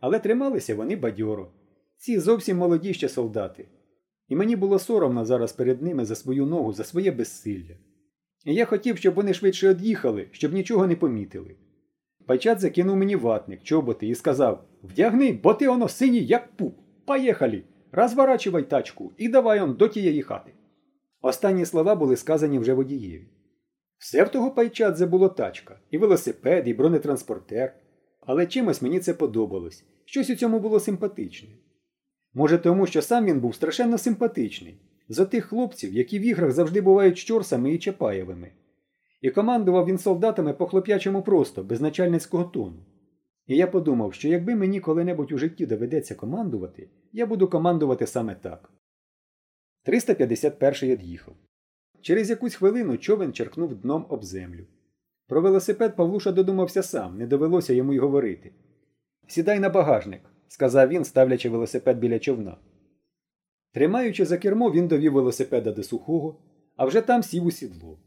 Але 0.00 0.18
трималися 0.18 0.74
вони 0.74 0.96
бадьоро. 0.96 1.50
Ці 1.96 2.18
зовсім 2.18 2.56
молоді 2.56 2.94
ще 2.94 3.08
солдати. 3.08 3.68
І 4.28 4.36
мені 4.36 4.56
було 4.56 4.78
соромно 4.78 5.24
зараз 5.24 5.52
перед 5.52 5.82
ними 5.82 6.04
за 6.04 6.14
свою 6.14 6.46
ногу, 6.46 6.72
за 6.72 6.84
своє 6.84 7.10
безсилля. 7.10 7.74
І 8.44 8.54
я 8.54 8.64
хотів, 8.64 8.98
щоб 8.98 9.14
вони 9.14 9.34
швидше 9.34 9.70
од'їхали, 9.70 10.26
щоб 10.32 10.52
нічого 10.52 10.86
не 10.86 10.96
помітили. 10.96 11.56
Пайчат 12.26 12.60
закинув 12.60 12.96
мені 12.96 13.16
ватник, 13.16 13.62
чоботи 13.62 14.08
і 14.08 14.14
сказав 14.14 14.64
Вдягни, 14.82 15.32
бо 15.42 15.54
ти 15.54 15.68
воно 15.68 15.88
синій, 15.88 16.24
як 16.24 16.56
пуп. 16.56 16.78
Поїхали! 17.04 17.62
Розворачивай 17.92 18.62
тачку 18.62 19.12
і 19.16 19.28
давай 19.28 19.60
он 19.60 19.74
до 19.74 19.88
тієї 19.88 20.22
хати. 20.22 20.52
Останні 21.20 21.64
слова 21.64 21.94
були 21.94 22.16
сказані 22.16 22.58
вже 22.58 22.74
водієві. 22.74 23.37
Все 23.98 24.24
в 24.24 24.28
того 24.28 24.50
пайчадзе 24.50 25.06
було 25.06 25.28
тачка, 25.28 25.78
і 25.90 25.98
велосипед, 25.98 26.68
і 26.68 26.74
бронетранспортер. 26.74 27.74
Але 28.20 28.46
чимось 28.46 28.82
мені 28.82 29.00
це 29.00 29.14
подобалось, 29.14 29.84
щось 30.04 30.30
у 30.30 30.36
цьому 30.36 30.60
було 30.60 30.80
симпатичне. 30.80 31.48
Може, 32.34 32.58
тому, 32.58 32.86
що 32.86 33.02
сам 33.02 33.24
він 33.24 33.40
був 33.40 33.54
страшенно 33.54 33.98
симпатичний, 33.98 34.80
за 35.08 35.24
тих 35.24 35.44
хлопців, 35.44 35.94
які 35.94 36.18
в 36.18 36.22
іграх 36.22 36.52
завжди 36.52 36.80
бувають 36.80 37.18
чорсами 37.18 37.72
і 37.72 37.78
Чапаєвими. 37.78 38.52
І 39.20 39.30
командував 39.30 39.86
він 39.86 39.98
солдатами 39.98 40.52
по 40.52 40.66
хлоп'ячому 40.66 41.22
просто, 41.22 41.64
без 41.64 41.80
начальницького 41.80 42.44
тону. 42.44 42.84
І 43.46 43.56
я 43.56 43.66
подумав, 43.66 44.14
що 44.14 44.28
якби 44.28 44.54
мені 44.54 44.80
коли-небудь 44.80 45.32
у 45.32 45.38
житті 45.38 45.66
доведеться 45.66 46.14
командувати, 46.14 46.90
я 47.12 47.26
буду 47.26 47.48
командувати 47.48 48.06
саме 48.06 48.34
так. 48.34 48.72
351 49.84 50.92
од'їхав. 50.92 51.34
Через 52.00 52.30
якусь 52.30 52.54
хвилину 52.54 52.96
човен 52.96 53.32
черкнув 53.32 53.74
дном 53.74 54.06
об 54.08 54.24
землю. 54.24 54.66
Про 55.26 55.40
велосипед 55.40 55.96
Павлуша 55.96 56.32
додумався 56.32 56.82
сам, 56.82 57.18
не 57.18 57.26
довелося 57.26 57.72
йому 57.72 57.92
й 57.92 57.98
говорити. 57.98 58.52
Сідай 59.26 59.60
на 59.60 59.68
багажник, 59.68 60.20
сказав 60.48 60.88
він, 60.88 61.04
ставлячи 61.04 61.48
велосипед 61.48 61.98
біля 61.98 62.18
човна. 62.18 62.56
Тримаючи 63.72 64.24
за 64.24 64.38
кермо, 64.38 64.70
він 64.70 64.88
довів 64.88 65.12
велосипеда 65.12 65.72
до 65.72 65.82
сухого, 65.82 66.40
а 66.76 66.84
вже 66.84 67.00
там 67.00 67.22
сів 67.22 67.46
у 67.46 67.50
сідло. 67.50 67.98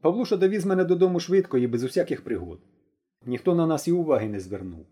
Павлуша 0.00 0.36
довіз 0.36 0.66
мене 0.66 0.84
додому 0.84 1.20
швидко 1.20 1.58
і 1.58 1.66
без 1.66 1.84
усяких 1.84 2.24
пригод. 2.24 2.60
Ніхто 3.26 3.54
на 3.54 3.66
нас 3.66 3.88
і 3.88 3.92
уваги 3.92 4.28
не 4.28 4.40
звернув. 4.40 4.86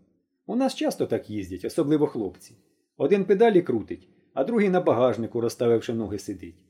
У 0.45 0.55
нас 0.55 0.75
часто 0.75 1.05
так 1.05 1.29
їздять, 1.29 1.65
особливо 1.65 2.07
хлопці. 2.07 2.55
Один 2.97 3.25
педалі 3.25 3.61
крутить, 3.61 4.07
а 4.33 4.43
другий 4.43 4.69
на 4.69 4.81
багажнику, 4.81 5.41
розставивши 5.41 5.93
ноги, 5.93 6.19
сидить. 6.19 6.65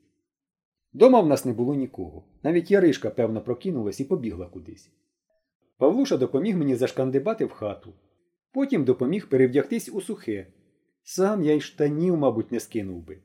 Дома 0.94 1.22
в 1.22 1.28
нас 1.28 1.46
не 1.46 1.54
було 1.54 1.76
нікого. 1.76 2.24
Навіть 2.44 2.72
Яришка, 2.72 3.10
певно, 3.10 3.42
прокинулась 3.42 4.00
і 4.00 4.06
побігла 4.06 4.46
кудись. 4.46 4.92
Павлуша 5.78 6.18
допоміг 6.18 6.58
мені 6.58 6.76
зашкандибати 6.76 7.46
в 7.46 7.52
хату. 7.52 7.94
Потім 8.52 8.84
допоміг 8.84 9.30
перевдягтись 9.30 9.90
у 9.94 10.02
сухе. 10.02 10.48
Сам 11.04 11.44
я 11.44 11.54
й 11.54 11.62
штанів, 11.62 12.18
мабуть, 12.18 12.52
не 12.52 12.60
скинув 12.60 13.06
би. 13.08 13.18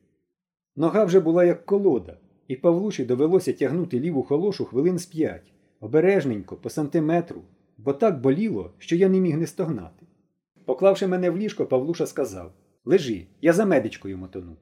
Нога 0.77 1.05
вже 1.05 1.21
була 1.21 1.45
як 1.45 1.67
колода, 1.67 2.19
і 2.49 2.57
Павлуші 2.57 3.05
довелося 3.05 3.53
тягнути 3.53 4.01
ліву 4.01 4.23
холошу 4.23 4.65
хвилин 4.65 4.99
з 4.99 5.07
п'ять, 5.07 5.53
обережненько, 5.81 6.57
по 6.57 6.71
сантиметру, 6.71 7.43
бо 7.79 7.93
так 7.93 8.21
боліло, 8.21 8.75
що 8.79 8.97
я 8.97 9.09
не 9.09 9.21
міг 9.21 9.39
не 9.39 9.47
стогнати. 9.47 10.07
Поклавши 10.65 11.07
мене 11.07 11.31
в 11.31 11.37
ліжко, 11.37 11.67
Павлуша 11.67 12.07
сказав 12.07 12.53
Лежи, 12.85 13.27
я 13.41 13.53
за 13.53 13.67
медичкою 13.67 14.19
мотону. 14.19 14.57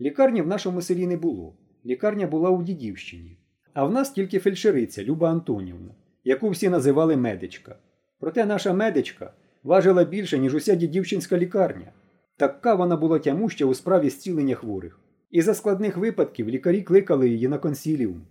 Лікарні 0.00 0.42
в 0.42 0.46
нашому 0.46 0.82
селі 0.82 1.06
не 1.06 1.16
було. 1.16 1.56
Лікарня 1.86 2.26
була 2.26 2.50
у 2.50 2.62
Дідівщині. 2.62 3.38
А 3.74 3.84
в 3.84 3.92
нас 3.92 4.10
тільки 4.10 4.38
фельдшериця 4.38 5.04
Люба 5.04 5.30
Антонівна, 5.30 5.94
яку 6.24 6.48
всі 6.48 6.68
називали 6.68 7.16
медичка. 7.16 7.76
Проте 8.18 8.46
наша 8.46 8.72
медичка 8.72 9.32
важила 9.64 10.04
більше, 10.04 10.38
ніж 10.38 10.54
уся 10.54 10.74
дідівчинська 10.74 11.38
лікарня. 11.38 11.92
Така 12.36 12.74
вона 12.74 12.96
була 12.96 13.18
тямуща 13.18 13.64
у 13.64 13.74
справі 13.74 14.10
зцілення 14.10 14.54
хворих. 14.54 15.00
І 15.30 15.42
за 15.42 15.54
складних 15.54 15.96
випадків 15.96 16.48
лікарі 16.48 16.82
кликали 16.82 17.28
її 17.28 17.48
на 17.48 17.58
консіліум. 17.58 18.22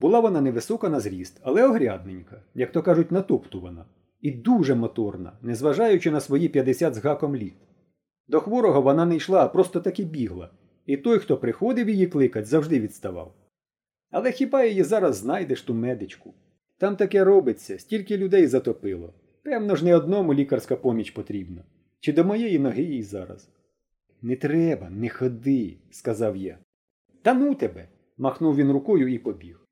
Була 0.00 0.20
вона 0.20 0.40
невисока 0.40 0.88
на 0.88 1.00
зріст, 1.00 1.40
але 1.42 1.64
огрядненька, 1.64 2.42
як 2.54 2.72
то 2.72 2.82
кажуть, 2.82 3.12
натоптувана, 3.12 3.84
і 4.20 4.30
дуже 4.30 4.74
моторна, 4.74 5.32
незважаючи 5.42 6.10
на 6.10 6.20
свої 6.20 6.48
50 6.48 6.94
з 6.94 6.98
гаком 6.98 7.36
літ. 7.36 7.56
До 8.28 8.40
хворого 8.40 8.82
вона 8.82 9.06
не 9.06 9.16
йшла, 9.16 9.44
а 9.44 9.48
просто 9.48 9.80
таки 9.80 10.04
бігла, 10.04 10.50
і 10.86 10.96
той, 10.96 11.18
хто 11.18 11.36
приходив 11.36 11.88
її 11.88 12.06
кликать, 12.06 12.46
завжди 12.46 12.80
відставав. 12.80 13.34
Але 14.10 14.32
хіба 14.32 14.64
її 14.64 14.82
зараз 14.82 15.16
знайдеш 15.16 15.62
ту 15.62 15.74
медичку? 15.74 16.34
Там 16.78 16.96
таке 16.96 17.24
робиться, 17.24 17.78
стільки 17.78 18.16
людей 18.16 18.46
затопило. 18.46 19.14
Певно 19.42 19.76
ж, 19.76 19.84
не 19.84 19.96
одному 19.96 20.34
лікарська 20.34 20.76
поміч 20.76 21.10
потрібна. 21.10 21.64
Чи 22.00 22.12
до 22.12 22.24
моєї 22.24 22.58
ноги 22.58 22.82
їй 22.82 23.02
зараз? 23.02 23.48
Не 24.22 24.36
треба, 24.36 24.90
не 24.90 25.08
ходи, 25.08 25.76
сказав 25.90 26.36
я. 26.36 26.58
Та 27.22 27.34
ну 27.34 27.54
тебе. 27.54 27.88
махнув 28.18 28.56
він 28.56 28.72
рукою 28.72 29.08
і 29.08 29.18
побіг. 29.18 29.66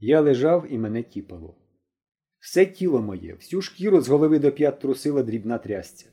Я 0.00 0.20
лежав 0.20 0.66
і 0.72 0.78
мене 0.78 1.02
тіпало. 1.02 1.54
Все 2.38 2.66
тіло 2.66 3.02
моє, 3.02 3.34
всю 3.34 3.62
шкіру 3.62 4.00
з 4.00 4.08
голови 4.08 4.38
до 4.38 4.52
п'ят 4.52 4.80
трусила 4.80 5.22
дрібна 5.22 5.58
трясця. 5.58 6.06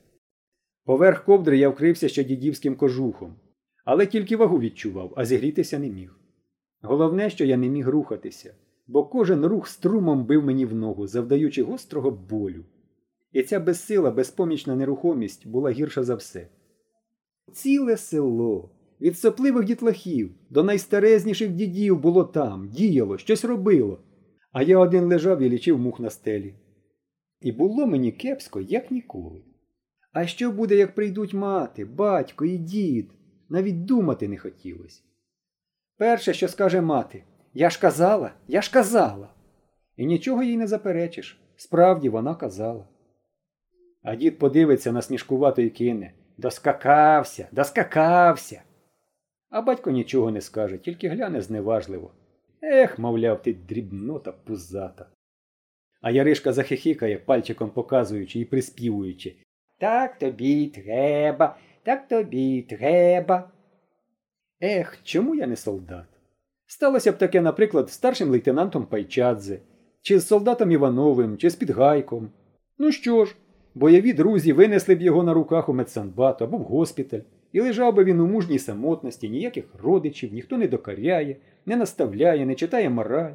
Поверх 0.84 1.24
ковдри 1.24 1.58
я 1.58 1.68
вкрився 1.68 2.08
ще 2.08 2.24
дідівським 2.24 2.76
кожухом, 2.76 3.36
але 3.86 4.06
тільки 4.06 4.36
вагу 4.36 4.60
відчував, 4.60 5.12
а 5.16 5.24
зігрітися 5.24 5.78
не 5.78 5.88
міг. 5.88 6.16
Головне, 6.82 7.30
що 7.30 7.44
я 7.44 7.56
не 7.56 7.68
міг 7.68 7.88
рухатися, 7.88 8.54
бо 8.86 9.04
кожен 9.04 9.46
рух 9.46 9.68
струмом 9.68 10.24
бив 10.24 10.44
мені 10.44 10.66
в 10.66 10.74
ногу, 10.74 11.06
завдаючи 11.06 11.62
гострого 11.62 12.10
болю. 12.10 12.64
І 13.32 13.42
ця 13.42 13.60
безсила, 13.60 14.10
безпомічна 14.10 14.76
нерухомість 14.76 15.46
була 15.46 15.70
гірша 15.70 16.02
за 16.02 16.14
все. 16.14 16.48
Ціле 17.52 17.96
село, 17.96 18.70
від 19.00 19.18
сопливих 19.18 19.64
дітлахів 19.64 20.30
до 20.50 20.62
найстарезніших 20.62 21.50
дідів 21.50 22.00
було 22.00 22.24
там, 22.24 22.68
діяло, 22.68 23.18
щось 23.18 23.44
робило, 23.44 23.98
а 24.52 24.62
я 24.62 24.78
один 24.78 25.04
лежав 25.04 25.42
і 25.42 25.50
лічив 25.50 25.78
мух 25.78 26.00
на 26.00 26.10
стелі. 26.10 26.54
І 27.40 27.52
було 27.52 27.86
мені 27.86 28.12
кепсько, 28.12 28.60
як 28.60 28.90
ніколи. 28.90 29.42
А 30.12 30.26
що 30.26 30.50
буде, 30.50 30.76
як 30.76 30.94
прийдуть 30.94 31.34
мати, 31.34 31.84
батько 31.84 32.44
і 32.44 32.58
дід? 32.58 33.10
Навіть 33.48 33.84
думати 33.84 34.28
не 34.28 34.38
хотілося. 34.38 35.02
Перше, 35.96 36.34
що 36.34 36.48
скаже 36.48 36.80
мати, 36.80 37.24
я 37.54 37.70
ж 37.70 37.80
казала, 37.80 38.32
я 38.48 38.62
ж 38.62 38.72
казала. 38.72 39.28
І 39.96 40.06
нічого 40.06 40.42
їй 40.42 40.56
не 40.56 40.66
заперечиш. 40.66 41.40
Справді 41.56 42.08
вона 42.08 42.34
казала. 42.34 42.88
А 44.02 44.14
дід 44.14 44.38
подивиться 44.38 44.92
на 44.92 45.02
сніжкувато 45.02 45.62
і 45.62 45.70
кине 45.70 46.12
Доскакався, 46.38 47.48
доскакався. 47.52 48.62
А 49.50 49.62
батько 49.62 49.90
нічого 49.90 50.30
не 50.30 50.40
скаже, 50.40 50.78
тільки 50.78 51.08
гляне 51.08 51.42
зневажливо. 51.42 52.10
Ех, 52.62 52.98
мовляв, 52.98 53.42
ти 53.42 53.54
дрібнота 53.54 54.32
пузата. 54.32 55.06
А 56.00 56.10
Яришка 56.10 56.52
захихикає, 56.52 57.18
пальчиком 57.18 57.70
показуючи 57.70 58.40
і 58.40 58.44
приспівуючи 58.44 59.36
Так 59.78 60.18
тобі 60.18 60.52
й 60.52 60.68
треба, 60.68 61.56
так 61.86 62.08
тобі 62.08 62.40
й 62.40 62.62
треба. 62.62 63.50
Ех, 64.62 64.98
чому 65.02 65.34
я 65.34 65.46
не 65.46 65.56
солдат? 65.56 66.06
Сталося 66.66 67.12
б 67.12 67.18
таке, 67.18 67.40
наприклад, 67.40 67.90
старшим 67.90 68.28
лейтенантом 68.28 68.86
Пайчадзе, 68.86 69.58
чи 70.02 70.18
з 70.18 70.26
солдатом 70.26 70.70
Івановим, 70.72 71.36
чи 71.36 71.50
з 71.50 71.54
Підгайком. 71.54 72.30
Ну 72.78 72.92
що 72.92 73.24
ж, 73.24 73.36
бойові 73.74 74.12
друзі 74.12 74.52
винесли 74.52 74.94
б 74.94 75.02
його 75.02 75.22
на 75.22 75.34
руках 75.34 75.68
у 75.68 75.74
медсанбат 75.74 76.42
або 76.42 76.58
в 76.58 76.62
госпіталь, 76.62 77.20
і 77.52 77.60
лежав 77.60 77.94
би 77.94 78.04
він 78.04 78.20
у 78.20 78.26
мужній 78.26 78.58
самотності, 78.58 79.28
ніяких 79.28 79.64
родичів, 79.82 80.32
ніхто 80.32 80.58
не 80.58 80.68
докаряє, 80.68 81.36
не 81.66 81.76
наставляє, 81.76 82.46
не 82.46 82.54
читає 82.54 82.90
мораль. 82.90 83.34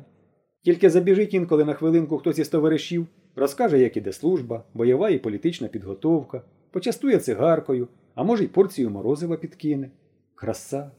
Тільки 0.63 0.89
забіжить 0.89 1.33
інколи 1.33 1.65
на 1.65 1.73
хвилинку 1.73 2.17
хтось 2.17 2.39
із 2.39 2.49
товаришів, 2.49 3.07
розкаже, 3.35 3.79
як 3.79 3.97
іде 3.97 4.11
служба, 4.11 4.63
бойова 4.73 5.09
і 5.09 5.19
політична 5.19 5.67
підготовка, 5.67 6.41
почастує 6.71 7.17
цигаркою, 7.17 7.87
а 8.15 8.23
може 8.23 8.43
й 8.43 8.47
порцію 8.47 8.89
морозива 8.89 9.37
підкине. 9.37 9.91
Краса. 10.35 10.91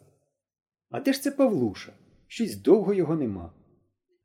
А 0.91 1.01
де 1.01 1.13
ж 1.13 1.23
це 1.23 1.31
Павлуша? 1.31 1.93
Щось 2.27 2.57
довго 2.57 2.95
його 2.95 3.17
нема. 3.17 3.53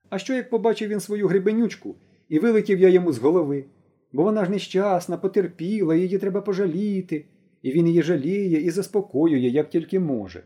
А 0.10 0.18
що 0.18 0.34
як 0.34 0.50
побачив 0.50 0.90
він 0.90 1.00
свою 1.00 1.28
грибенючку 1.28 1.96
і 2.30 2.40
вилетів 2.40 2.80
я 2.80 2.90
йому 2.90 3.12
з 3.12 3.18
голови? 3.18 3.66
Бо 4.12 4.24
вона 4.24 4.46
ж 4.46 4.52
нещасна, 4.52 5.18
потерпіла, 5.18 5.96
її 5.96 6.18
треба 6.18 6.42
пожаліти. 6.42 7.26
і 7.62 7.72
він 7.72 7.88
її 7.88 8.02
жаліє 8.02 8.62
і 8.62 8.70
заспокоює, 8.70 9.40
як 9.40 9.70
тільки 9.70 10.00
може. 10.00 10.44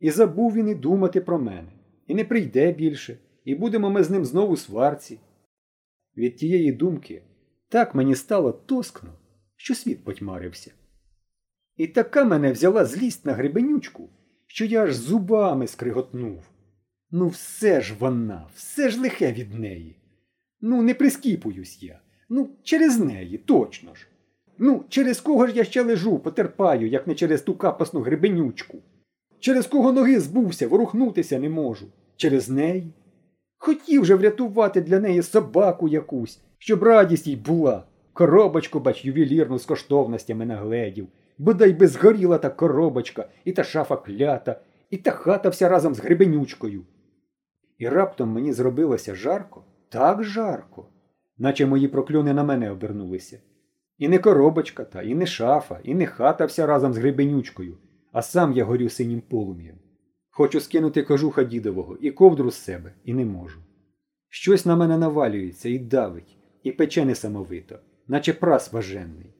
І 0.00 0.10
забув 0.10 0.54
він 0.54 0.68
і 0.68 0.74
думати 0.74 1.20
про 1.20 1.38
мене, 1.38 1.72
і 2.06 2.14
не 2.14 2.24
прийде 2.24 2.72
більше, 2.72 3.18
і 3.44 3.54
будемо 3.54 3.90
ми 3.90 4.02
з 4.02 4.10
ним 4.10 4.24
знову 4.24 4.56
сварці. 4.56 5.18
Від 6.16 6.36
тієї 6.36 6.72
думки 6.72 7.22
так 7.68 7.94
мені 7.94 8.14
стало 8.14 8.52
тоскно, 8.52 9.10
що 9.56 9.74
світ 9.74 10.04
потьмарився. 10.04 10.72
І 11.76 11.86
така 11.86 12.24
мене 12.24 12.52
взяла 12.52 12.84
злість 12.84 13.26
на 13.26 13.32
гребенючку, 13.32 14.08
що 14.46 14.64
я 14.64 14.84
аж 14.84 14.94
зубами 14.94 15.66
скриготнув. 15.66 16.42
Ну, 17.10 17.28
все 17.28 17.80
ж 17.80 17.94
вона, 17.98 18.46
все 18.54 18.90
ж 18.90 19.00
лихе 19.00 19.32
від 19.32 19.54
неї. 19.54 19.96
Ну, 20.60 20.82
не 20.82 20.94
прискіпуюсь 20.94 21.82
я. 21.82 22.00
Ну, 22.28 22.50
через 22.62 22.98
неї, 22.98 23.38
точно 23.38 23.94
ж. 23.94 24.06
Ну, 24.58 24.84
через 24.88 25.20
кого 25.20 25.46
ж 25.46 25.52
я 25.56 25.64
ще 25.64 25.82
лежу, 25.82 26.18
потерпаю, 26.18 26.88
як 26.88 27.06
не 27.06 27.14
через 27.14 27.42
ту 27.42 27.54
капасну 27.54 28.00
гребенючку. 28.00 28.78
Через 29.40 29.66
кого 29.66 29.92
ноги 29.92 30.20
збувся, 30.20 30.68
ворухнутися 30.68 31.38
не 31.38 31.48
можу. 31.48 31.86
Через 32.16 32.48
неї. 32.48 32.92
Хотів 33.58 34.04
же 34.04 34.14
врятувати 34.14 34.80
для 34.80 35.00
неї 35.00 35.22
собаку 35.22 35.88
якусь, 35.88 36.40
щоб 36.58 36.82
радість 36.82 37.26
їй 37.26 37.36
була. 37.36 37.84
Коробочку, 38.12 38.80
бач, 38.80 39.04
ювелірну 39.04 39.58
з 39.58 39.64
коштовностями 39.64 40.46
нагледів. 40.46 41.08
Бодай 41.38 41.72
би 41.72 41.86
згоріла 41.86 42.38
та 42.38 42.50
коробочка, 42.50 43.28
і 43.44 43.52
та 43.52 43.64
шафа 43.64 43.96
клята, 43.96 44.60
і 44.90 44.96
та 44.96 45.10
хата 45.10 45.48
вся 45.48 45.68
разом 45.68 45.94
з 45.94 46.00
гребенючкою. 46.00 46.84
І 47.78 47.88
раптом 47.88 48.28
мені 48.28 48.52
зробилося 48.52 49.14
жарко, 49.14 49.64
так 49.88 50.24
жарко, 50.24 50.88
наче 51.38 51.66
мої 51.66 51.88
прокльони 51.88 52.34
на 52.34 52.44
мене 52.44 52.70
обернулися. 52.70 53.40
І 53.98 54.08
не 54.08 54.18
коробочка 54.18 54.84
та, 54.84 55.02
і 55.02 55.14
не 55.14 55.26
шафа, 55.26 55.80
і 55.84 55.94
не 55.94 56.06
хата 56.06 56.44
вся 56.44 56.66
разом 56.66 56.92
з 56.92 56.98
гребенючкою, 56.98 57.78
а 58.12 58.22
сам 58.22 58.52
я 58.52 58.64
горю 58.64 58.88
синім 58.88 59.20
полум'ям. 59.20 59.76
Хочу 60.30 60.60
скинути 60.60 61.02
кожуха 61.02 61.44
дідового 61.44 61.96
і 61.96 62.10
ковдру 62.10 62.50
з 62.50 62.56
себе, 62.56 62.94
і 63.04 63.14
не 63.14 63.24
можу. 63.24 63.60
Щось 64.28 64.66
на 64.66 64.76
мене 64.76 64.98
навалюється 64.98 65.68
і 65.68 65.78
давить, 65.78 66.36
і 66.62 66.72
пече 66.72 67.04
несамовито, 67.04 67.78
наче 68.08 68.32
прас 68.32 68.72
важенний. 68.72 69.35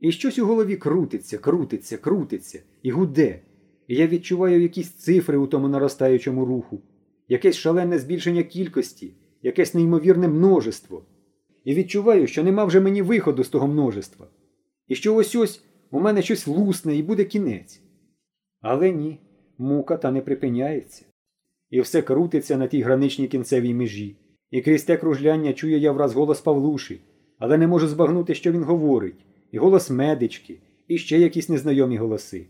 І 0.00 0.12
щось 0.12 0.38
у 0.38 0.46
голові 0.46 0.76
крутиться, 0.76 1.38
крутиться, 1.38 1.96
крутиться, 1.96 2.62
і 2.82 2.90
гуде. 2.90 3.40
І 3.88 3.96
я 3.96 4.06
відчуваю 4.06 4.62
якісь 4.62 4.90
цифри 4.90 5.38
у 5.38 5.46
тому 5.46 5.68
наростаючому 5.68 6.44
руху, 6.44 6.80
якесь 7.28 7.56
шалене 7.56 7.98
збільшення 7.98 8.42
кількості, 8.42 9.14
якесь 9.42 9.74
неймовірне 9.74 10.28
множество. 10.28 11.04
І 11.64 11.74
відчуваю, 11.74 12.26
що 12.26 12.44
нема 12.44 12.64
вже 12.64 12.80
мені 12.80 13.02
виходу 13.02 13.44
з 13.44 13.48
того 13.48 13.68
множества. 13.68 14.26
І 14.88 14.94
що 14.94 15.14
ось 15.14 15.34
ось 15.36 15.62
у 15.90 16.00
мене 16.00 16.22
щось 16.22 16.46
лусне 16.46 16.96
і 16.96 17.02
буде 17.02 17.24
кінець. 17.24 17.80
Але 18.60 18.90
ні, 18.90 19.18
мука 19.58 19.96
та 19.96 20.10
не 20.10 20.20
припиняється. 20.20 21.04
І 21.70 21.80
все 21.80 22.02
крутиться 22.02 22.56
на 22.56 22.66
тій 22.66 22.82
граничній 22.82 23.28
кінцевій 23.28 23.74
межі. 23.74 24.16
І 24.50 24.60
крізь 24.60 24.84
те 24.84 24.96
кружляння 24.96 25.52
чую 25.52 25.78
я 25.78 25.92
враз 25.92 26.14
голос 26.14 26.40
Павлуші, 26.40 27.00
але 27.38 27.58
не 27.58 27.66
можу 27.66 27.88
збагнути, 27.88 28.34
що 28.34 28.52
він 28.52 28.62
говорить, 28.62 29.24
і 29.52 29.58
голос 29.58 29.90
медички, 29.90 30.58
і 30.88 30.98
ще 30.98 31.18
якісь 31.18 31.48
незнайомі 31.48 31.96
голоси. 31.96 32.46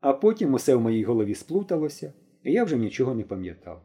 А 0.00 0.12
потім 0.12 0.54
усе 0.54 0.74
в 0.74 0.80
моїй 0.80 1.04
голові 1.04 1.34
сплуталося, 1.34 2.12
і 2.44 2.52
я 2.52 2.64
вже 2.64 2.76
нічого 2.76 3.14
не 3.14 3.22
пам'ятав. 3.22 3.82